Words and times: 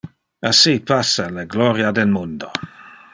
Assi 0.49 0.73
passa 0.91 1.27
le 1.35 1.45
gloria 1.45 1.91
del 1.99 2.09
mundo. 2.17 2.51